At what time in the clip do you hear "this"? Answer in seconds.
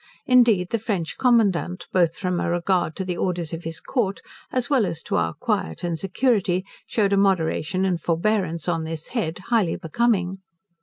8.83-9.09